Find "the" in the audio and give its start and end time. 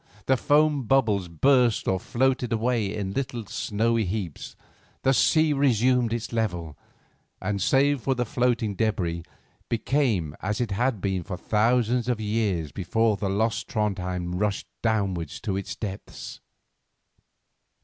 0.25-0.35, 5.03-5.13, 8.15-8.25, 13.15-13.29